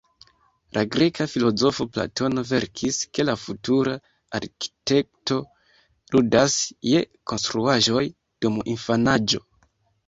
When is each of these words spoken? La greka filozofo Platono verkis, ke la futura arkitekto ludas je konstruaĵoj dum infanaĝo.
La 0.75 0.83
greka 0.93 1.27
filozofo 1.33 1.85
Platono 1.97 2.43
verkis, 2.53 2.97
ke 3.19 3.27
la 3.31 3.37
futura 3.43 3.93
arkitekto 4.41 5.39
ludas 6.17 6.59
je 6.95 7.07
konstruaĵoj 7.35 8.05
dum 8.45 8.61
infanaĝo. 8.77 9.47